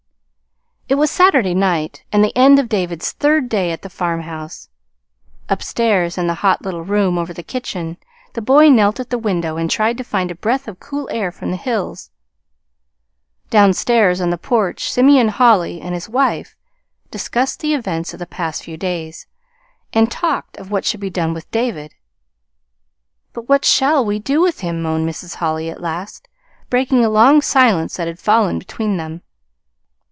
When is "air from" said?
11.09-11.49